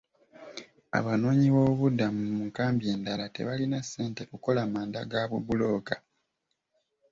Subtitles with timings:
[0.97, 5.95] Abanoonyiboobubudamu mu nkambi endala tebalina ssente kukola manda ga bubulooka.